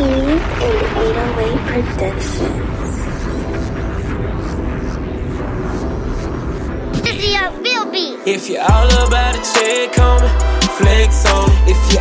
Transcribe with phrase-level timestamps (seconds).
[0.00, 3.00] Keys and 808 Productions.
[7.04, 8.16] Dizzy up Bill beat.
[8.26, 10.28] If you're all about a check on me,
[10.78, 11.50] flex on.
[11.68, 11.99] If you're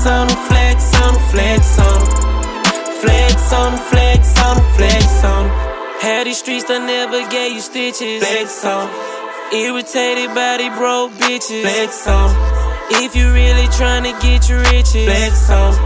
[0.00, 2.08] Flex on it, flex on it, flex on it.
[3.04, 5.52] Flex on it, flex on it, flex on it.
[6.00, 8.24] Had these streets that never gave you stitches.
[8.24, 8.88] Flex on.
[9.52, 11.68] Irritated by these broke bitches.
[11.68, 12.32] Flex on.
[13.04, 15.04] If you really tryna get your riches.
[15.04, 15.76] Flex on.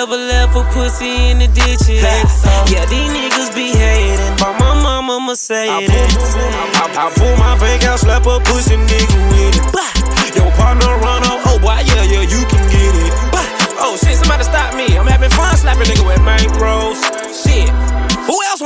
[0.00, 2.00] Ever left a pussy in the ditches.
[2.00, 2.72] Flex on.
[2.72, 4.32] Yeah, these niggas be hating.
[4.40, 5.68] But my mama Mercedes.
[5.68, 6.08] I pull,
[6.48, 9.72] I, I, I pull my bank out, slap a pussy nigga with it.
[9.76, 9.92] Bah!
[10.32, 12.31] Your partner run up, oh boy, yeah, yeah, you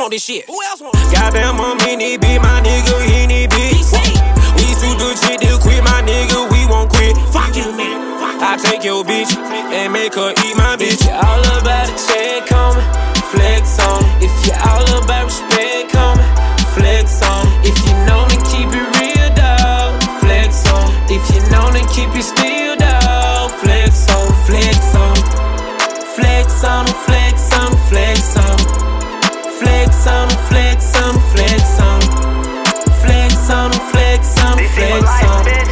[0.06, 0.46] want this shit?
[0.46, 1.10] Who else want this?
[1.10, 3.90] Goddamn, I'm in it, be my nigga, in it, bitch.
[4.54, 7.18] We too good shit to quit, my nigga, we won't quit.
[7.34, 7.98] Fuck you, man.
[8.38, 11.02] I take your bitch and make her eat my bitch.
[11.02, 12.84] If you all about a check on me,
[13.34, 14.06] flex on.
[14.22, 16.26] If you all about respect on me,
[16.78, 17.42] flex on.
[17.66, 19.90] If you know to keep it real, dog,
[20.22, 20.86] flex on.
[21.10, 25.16] If you know to keep it still, dog, flex on flex on.
[26.14, 27.05] Flex on flex on
[30.06, 32.14] Flex on it, flex on it, flex on it.
[33.02, 35.66] Flex on it, flex on it, flex on it.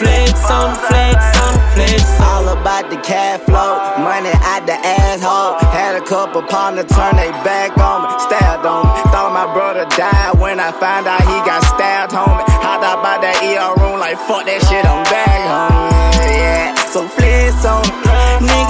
[0.00, 2.24] Flex on it, flex on it, flex on.
[2.24, 5.60] All about the cash flow, money out the asshole.
[5.76, 9.12] Had a couple partners turn they back on me, stabbed on me.
[9.12, 12.48] Thought my brother died when I found out he got stabbed, homie.
[12.64, 16.16] Hopped out by that ER room like fuck that shit, I'm back home.
[16.16, 18.48] Yeah, so flex on me.
[18.48, 18.69] Nigga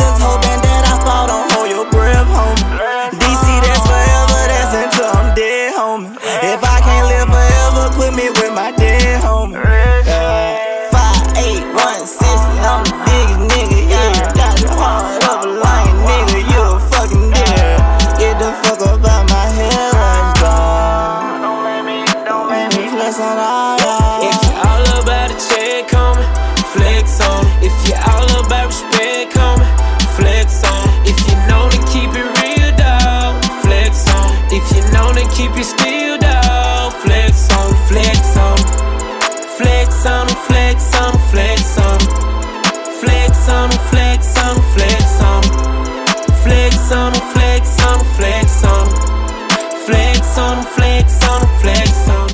[47.00, 48.49] I'ma flex, I'ma flex.